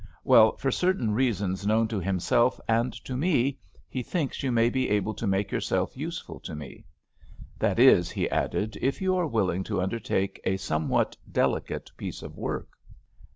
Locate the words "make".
5.27-5.51